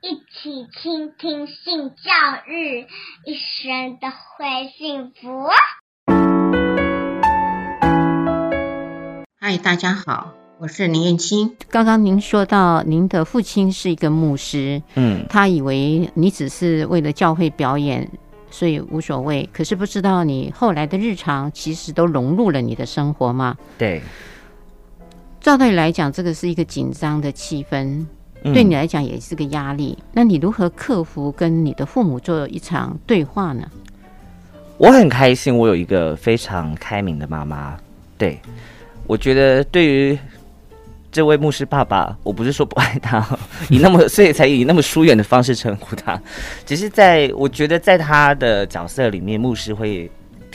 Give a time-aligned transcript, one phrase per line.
[0.00, 2.12] 一起倾听性教
[2.46, 2.86] 育，
[3.26, 5.48] 一生都会幸福。
[9.40, 11.56] 嗨，大家好，我是林燕青。
[11.68, 18.08] 刚刚您说到您的父亲是一个牧师，嗯，他以为你只是为了教会表演，
[18.52, 19.50] 所以无所谓。
[19.52, 23.56] 可是不知道你后来的日常其实都融入了你的生活吗？
[23.76, 24.00] 对，
[25.40, 28.06] 照道理来讲，这个是一个紧张的气氛。
[28.44, 33.68] 对你来讲也是个压力，嗯，那你如何克服跟你的父母做一场对话呢？
[34.76, 37.76] 我很开心，我有一个非常开明的妈妈。
[38.16, 38.38] 对，
[39.06, 40.18] 我觉得对于
[41.10, 43.26] 这位牧师爸爸，我不是说不爱他，
[43.70, 46.20] 以那么 所以才以那么疏远的方式称呼他，
[46.64, 50.08] 只是在我觉得在他的角色里面，牧师会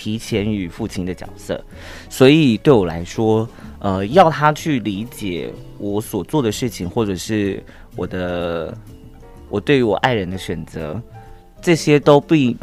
[0.04, 1.64] 提前与父亲的角色，
[2.10, 3.48] 所以对我来说。
[3.80, 7.62] 呃，要他去理解我所做的事情，或者是
[7.98, 8.78] 我的
[9.50, 11.02] 我对于我爱人的选择，
[11.62, 12.58] 这些都并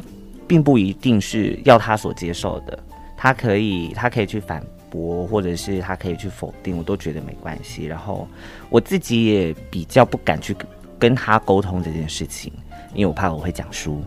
[0.46, 2.78] 并不一定是要他所接受的。
[3.18, 7.84] 他可以，他可以去反驳，或者是他可以去否定，我都觉得没关系。
[7.84, 8.26] 然后
[8.70, 10.56] 我自己也比较不敢去
[10.98, 12.50] 跟他沟通这件事情。
[12.92, 14.02] 因为我怕我会讲输，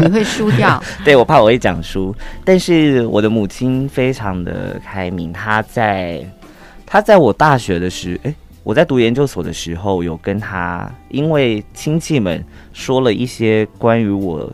[0.00, 0.82] 你会输掉。
[1.04, 6.22] 对，我怕我会讲输，但是我的母亲非常的开明，她在
[6.84, 14.52] 她在我大学的时候，诶，我在读研究所的时候，有跟她，因为亲戚们说了一些关于我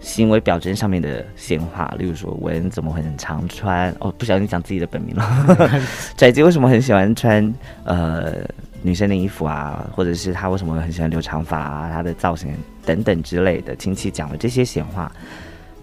[0.00, 5.70] 行为表征上面的闲话，例如说文怎么会很常穿，哦，不小心讲自己的本名了，
[6.16, 8.34] 宅姐为什么很喜欢穿，呃。
[8.82, 15.10] 女生的衣服啊，或者是她为什么很喜欢留长发啊，她的造型等等之类的，亲戚讲了这些闲话，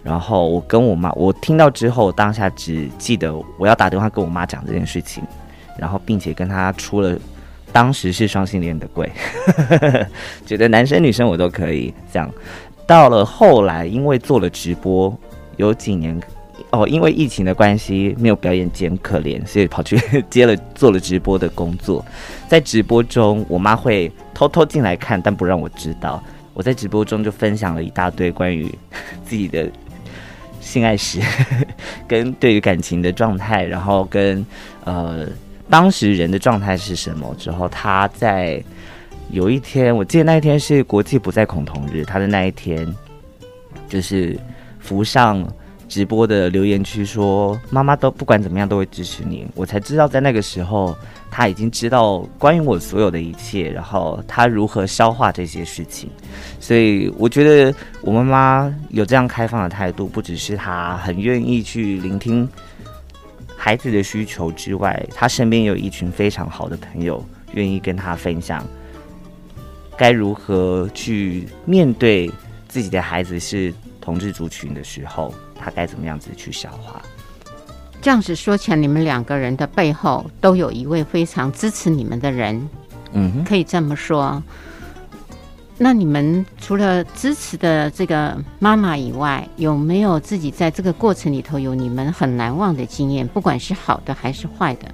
[0.02, 5.22] 然后我跟我妈，我听到之后，当下只记得我要打电话跟我妈讲这件事情，
[5.78, 7.18] 然后并且跟她出了
[7.72, 9.10] 当时是双性恋的柜，
[10.46, 12.30] 觉得男生女生我都可以这样。
[12.86, 15.16] 到了后来，因为做了直播，
[15.56, 16.20] 有几年。
[16.76, 22.04] 哦，因为疫情的关系，没有表演兼可怜，所以跑去 接了做了直播的工作。
[22.48, 26.22] 在直播中，我妈会偷偷进来看，但不让我知道。
[26.52, 28.70] 我在直播中就分享了一大堆关于
[29.24, 29.70] 自己的
[30.60, 31.20] 性爱史，
[32.06, 34.44] 跟对于感情的状态，然后跟
[34.84, 35.26] 呃
[35.70, 37.34] 当时人的状态是什么。
[37.38, 38.62] 之后，她在
[39.30, 42.86] 有一天，我记得那一天是国际不再恐同日，她的那一天
[43.88, 44.38] 就是
[44.78, 45.42] 浮上。
[45.88, 50.96] 直播的留言区说：“妈妈都不管怎么样都会支持你。”我才知道，在那个时候，
[51.30, 56.10] 他已经知道关于我所有的一切，然后他如何消化这些事情。
[56.58, 62.48] 所以，我觉得我妈妈有这样开放的态度，不只是她很愿意去聆听
[63.56, 68.66] 孩子的需求之外，她身边有一群非常好的朋友，愿意跟她分享
[69.96, 72.30] 该如何去面对
[72.66, 75.32] 自己的孩子是同志族群的时候。
[75.58, 77.00] 他该怎么样子去消化？
[78.02, 82.68] 这样子说起来，你们两个人的背后都有一位非常支持你们的人，
[83.12, 84.42] 嗯，可以这么说。
[85.78, 93.26] 那你们除了支持的这个妈妈以外，有没有自己在这个过程里头有你们很难忘的经验？
[93.26, 94.88] 不管是好的还是坏的，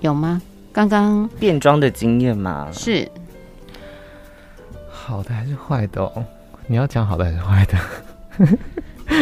[0.00, 0.40] 有吗？
[0.72, 2.68] 刚刚变装的经验吗？
[2.72, 3.10] 是
[4.90, 6.24] 好的还是坏的哦？
[6.66, 7.78] 你要讲好的还是坏的？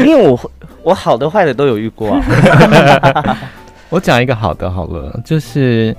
[0.05, 0.51] 因为我
[0.83, 2.21] 我好的坏的都有遇过。
[3.91, 5.95] 我讲一个好的好了，就是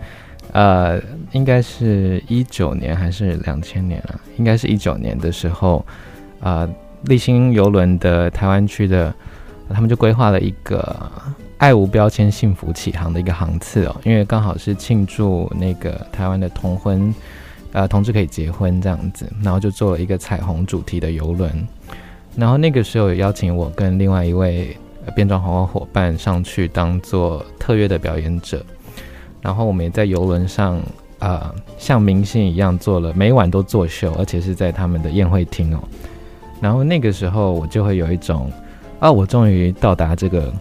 [0.51, 1.00] 呃，
[1.31, 4.19] 应该是一九年还是两千年啊？
[4.38, 5.85] 应该是一九年的时候，
[6.40, 6.69] 啊、呃，
[7.03, 9.13] 丽星邮轮的台湾区的，
[9.69, 10.96] 他们就规划了一个
[11.59, 17.13] 爱无标签幸福启航的一个航次哦，因为刚好是庆祝那个台湾的同婚，
[17.73, 21.68] 呃，同志可以结婚这样子，然后就做了一个彩虹主题的邮轮。
[22.36, 24.76] 然后那个时候有邀请我跟另外一位
[25.16, 28.66] 变装皇后伙伴上去当做特约的表演者，
[29.40, 30.78] 然后我们也在游轮上
[31.20, 35.80] 啊、呃，像明星一样做了每晚都作秀，而且是在他们的宴会厅哦。
[36.59, 38.52] 然后那个时候我就会有一种
[39.00, 40.52] 啊，我终于到达这个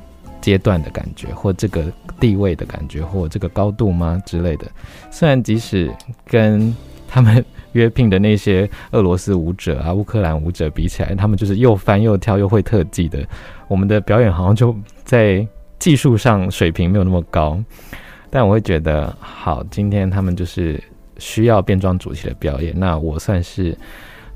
[0.41, 1.85] 阶段的感觉，或这个
[2.21, 4.67] 地位的感觉，或这个高度吗之类的。
[5.11, 5.91] 虽然即使
[6.27, 6.77] 跟
[7.09, 7.43] 他们。
[7.73, 13.27] 约聘的那些俄罗斯舞者啊、乌克兰舞者比起来，他们就是又翻又跳又会特技的。
[13.69, 15.47] 我们的表演好像就在
[15.79, 17.59] 技术上水平没有那么高，
[18.31, 20.83] 但我会觉得好，今天他们就是
[21.19, 22.73] 需要变装主题的表演。
[22.79, 23.77] 那我算是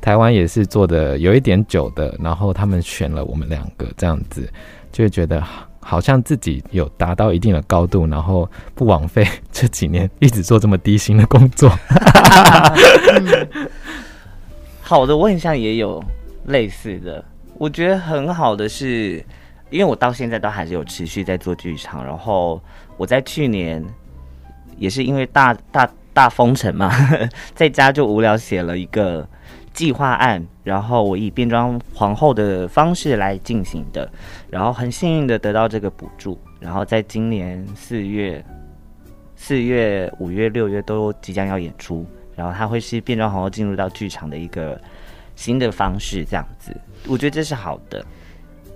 [0.00, 4.48] 台湾也是做的有一点久的，然后他们选了我们两个这样子，
[4.90, 5.42] 就会觉得
[5.88, 11.70] 好像自己有达到一定的高度，然后不枉费 这几年一直做这么低薪的工作。
[14.82, 16.02] 好的，我很像也有
[16.46, 17.24] 类似的。
[17.56, 19.24] 我觉得很好的是，
[19.70, 22.04] 因为我到现在都还是有持续在做剧场。
[22.04, 22.60] 然后
[22.96, 23.80] 我在去年
[24.78, 26.92] 也是因为大大大封城嘛，
[27.54, 29.24] 在家就无聊写了一个
[29.76, 34.10] 计划案，然后我以变装皇后的方式来进行的，
[34.48, 38.42] 然后很幸运的得到这个补助，然后在今年四月、
[39.36, 44.80] 四月、五月、六月都即将要演出，然后它会是变装皇后进入到剧场的一个
[45.34, 46.74] 新的方式，这样子，
[47.06, 48.02] 我觉得这是好的。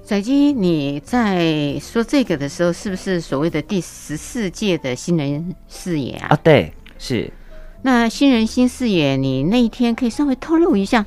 [0.06, 6.26] 跩姬，你在说这个的时候，是不是所谓的第十四届的新人视野啊？
[6.30, 7.32] 啊，对，是。
[7.82, 11.06] 那新人新视野，你那一天可以稍微透露一下，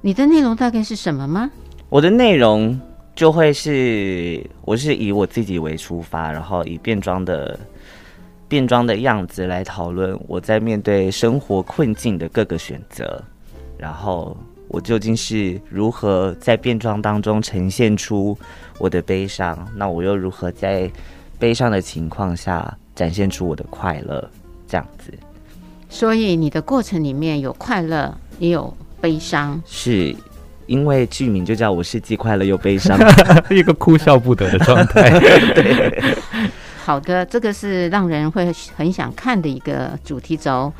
[0.00, 1.50] 你的内容大概是什么吗？
[1.90, 2.80] 我的内容
[3.14, 7.58] 就会是，我是以我自己为出发，然后以变装的
[8.48, 13.22] 变装的样子来讨论我在面对生活困境的各个选择，
[13.76, 14.36] 然后
[14.68, 18.36] 我究竟是如何在变装当中呈现出
[18.78, 20.90] 我的悲伤，那我又如何在
[21.38, 24.28] 悲伤的情况下展现出我的快乐，
[24.66, 25.12] 这样子。
[25.94, 30.12] 所以你的过程里面有快乐，也有悲伤，是
[30.66, 32.98] 因为剧名就叫我是既快乐又悲伤，
[33.48, 35.08] 一个哭笑不得的状态。
[35.54, 36.16] 对，
[36.84, 40.72] 好的，这个是让人会很想看的一个主题轴。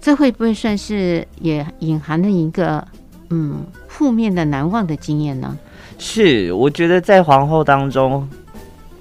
[0.00, 2.86] 这会不会算是也隐含了一个
[3.30, 5.58] 嗯负面的难忘的经验呢？
[5.98, 8.28] 是，我觉得在皇后当中，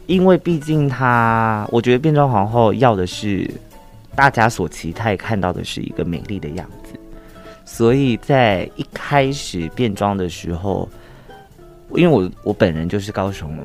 [0.07, 3.47] 因为毕竟她，我觉得变装皇后要的是。
[4.19, 6.91] 大家所期待看到的是一个美丽的样子，
[7.63, 10.89] 所以在一开始变装的时候，
[11.95, 13.57] 因为我我本人就是高雄，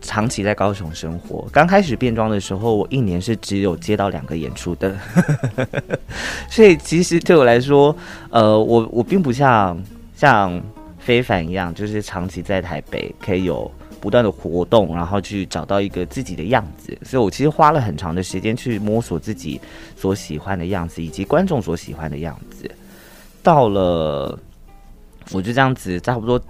[0.00, 1.48] 长期在高雄生活。
[1.50, 4.96] 刚开始变装的时候，我一年是只有接到两个演出的，
[6.48, 7.92] 所以其实对我来说，
[8.30, 9.76] 呃，我我并不像
[10.14, 10.62] 像
[11.00, 13.68] 非凡一样，就是长期在台北可以有。
[14.00, 19.60] 不断的活动，然后去找到一个自己的样子，所以我其实花了很长的时间去摸索自己
[19.96, 22.70] 所喜欢的样子，以及观众所喜欢的样子。
[23.42, 24.38] 到了，
[25.32, 26.40] 我就这样子，差不多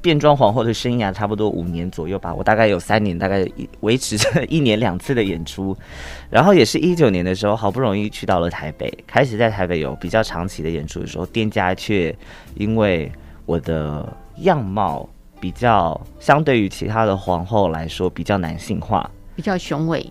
[0.00, 2.32] 变装皇后的生涯差不多五年左右吧。
[2.32, 3.44] 我大概有三年，大概
[3.80, 5.76] 维持着一年两次的演出，
[6.30, 12.14] 然后也是一九年的时候，好不容易去到了台北，开始在台北有比较长期的演出的时候，店家却
[12.54, 13.10] 因为
[13.46, 15.08] 我的样貌。
[15.40, 20.10] 比较相对于其他的皇后来说，比较男性化，比较雄伟，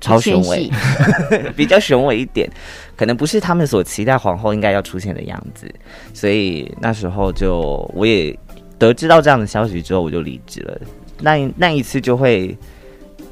[0.00, 0.70] 超雄伟，
[1.56, 2.50] 比较雄伟一点，
[2.96, 5.72] 可能不是他们所期待皇后应该要出现的样子，
[6.12, 8.36] 所以那时候就我也
[8.78, 10.80] 得知到这样的消息之后，我就离职了。
[11.20, 12.56] 那那一次就会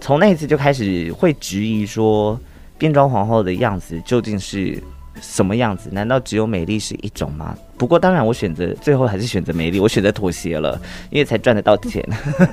[0.01, 2.39] 从那一次就开始会质疑说，
[2.79, 4.83] 变装皇后的样子究竟是
[5.21, 5.89] 什么样子？
[5.93, 7.57] 难道只有美丽是一种吗？
[7.77, 10.81] 不过当然，我选择最后还是选择美丽，我选择妥协了，
[11.11, 12.03] 因为才赚得到钱。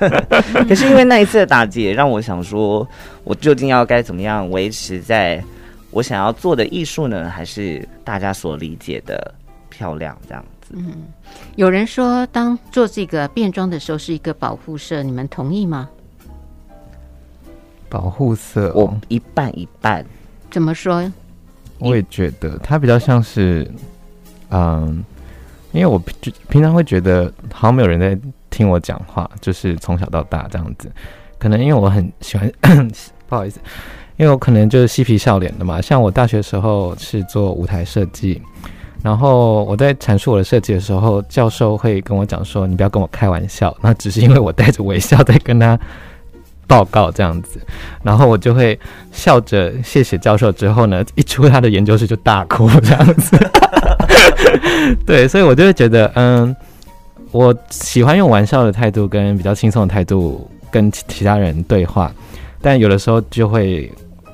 [0.68, 2.86] 可是因为那一次的打击，也让我想说，
[3.24, 5.42] 我究竟要该怎么样维持在
[5.90, 7.28] 我想要做的艺术呢？
[7.30, 9.34] 还是大家所理解的
[9.68, 10.74] 漂亮这样子？
[10.74, 11.04] 嗯，
[11.56, 15.88] 有人说，当做这个变装的时候是一个保护色，你们同意吗？
[17.88, 20.04] 保护色，我一半一半。
[20.50, 21.10] 怎么说？
[21.82, 23.68] 我也觉得它比较像是，
[24.50, 25.04] 嗯，
[25.72, 28.16] 因为我平平常会觉得好像没有人在
[28.50, 30.90] 听我讲话，就是从小到大这样子。
[31.38, 32.50] 可能因为我很喜欢，
[33.28, 33.58] 不好意思，
[34.16, 35.80] 因为我可能就是嬉皮笑脸的嘛。
[35.80, 38.40] 像我大学时候是做舞台设计，
[39.02, 45.76] 然后我在阐述我的设计的时候，教授会跟我讲说：“你不要跟我开玩笑。” 那只是因为我带着微笑在跟他。
[46.68, 47.60] 报告这样子，
[48.02, 48.78] 然后我就会
[49.10, 50.50] 笑着谢谢教授。
[50.50, 53.36] 之后呢，出他的研究室就大哭这样子。
[55.06, 56.54] 对，所以我就会觉得，嗯，
[57.30, 62.12] 我喜欢用玩笑的态度跟比较轻松的态度跟其他人对话，
[62.60, 63.90] 但有的时候就会，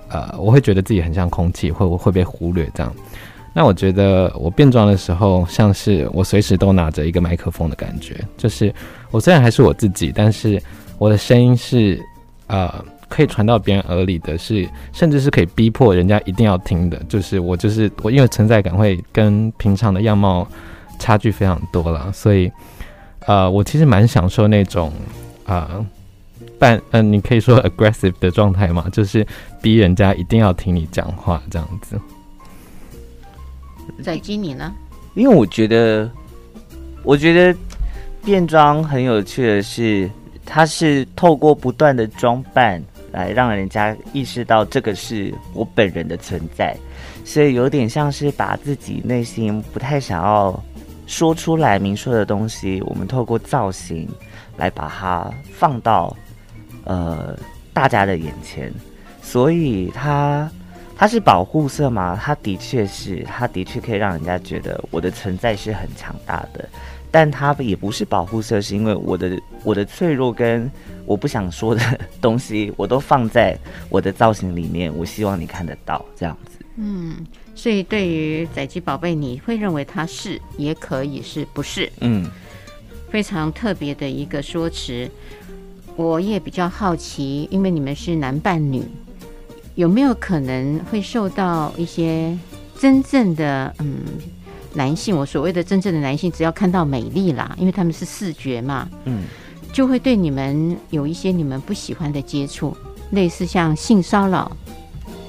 [0.08, 2.92] 呃，我会觉得自己很像空气，会会被忽略这样。
[3.54, 8.74] 那我觉得我变装的时候，像是我随时都拿着一个麦克风的感觉，就是
[9.10, 10.60] 我虽然还是我自己，但是
[10.98, 11.98] 我的声音是。
[12.50, 12.82] 呃，
[13.18, 16.96] 可以传到别人耳里的是，甚至是可以逼迫人家一定要听的。
[17.08, 20.46] 就是我，就是我，因为存在感会跟平常的样貌
[21.00, 22.48] 差距非常多了，所以，
[23.26, 24.92] 呃，我其实蛮享受那种
[25.46, 25.84] 呃
[26.60, 29.26] 半嗯、你可以说 aggressive 的状态嘛，就是
[29.60, 32.00] 逼人家一定要听你讲话这样子。
[34.00, 34.72] 在今年呢？
[35.14, 36.08] 因为我觉得，
[37.02, 37.58] 我觉得
[38.24, 40.08] 变装很有趣的是。
[40.50, 46.76] 它是透过不断的装扮来让人家意识到这个是我本人的存在，
[47.24, 50.62] 所以有点像是把自己内心不太想要
[51.06, 54.08] 说出来明说的东西，我们透过造型
[54.56, 56.16] 来把它放到
[56.84, 57.38] 呃
[57.72, 58.72] 大家的眼前，
[59.22, 60.50] 所以它。
[61.00, 62.18] 它是保护色吗？
[62.20, 66.68] 它的确是，它的确可以让人家觉得我的存在是很强大的，
[67.08, 70.68] 但它也不是保护色，是因为我的我的脆弱跟
[71.08, 71.80] 我不想说的
[72.20, 76.58] 东西，我都放在我的造型里面，我希望你看得到这样子。
[76.76, 77.16] 嗯，
[77.54, 81.90] 所以对于载姬宝贝，你会认为它是，也可以是不是？
[82.00, 82.30] 嗯，
[83.10, 85.10] 非常特别的一个说辞。
[85.96, 88.84] 我也比较好奇，因为你们是男扮女。
[89.76, 92.36] 有没有可能会受到一些
[92.78, 94.02] 真正的嗯
[94.74, 95.16] 男性？
[95.16, 99.24] 我所谓的真正的男性，只要看到美丽啦，因为他们是视觉嘛，嗯，
[99.72, 102.76] 就会对你们有一些你们不喜欢的接触，
[103.10, 104.50] 类似像性骚扰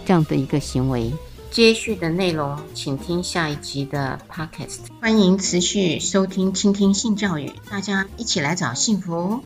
[0.05, 1.11] 这样的一个行为。
[1.51, 4.79] 接续的内容，请听下一集的 Podcast。
[4.99, 9.37] 欢迎持续收听、倾听性教育，大家一起来找幸福。